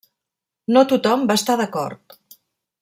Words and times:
No 0.77 0.83
tothom 0.93 1.27
va 1.33 1.37
estar 1.41 1.59
d'acord. 1.61 2.21